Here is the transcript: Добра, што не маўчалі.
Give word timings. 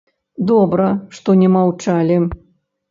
Добра, 0.51 0.87
што 1.19 1.37
не 1.43 1.53
маўчалі. 1.59 2.21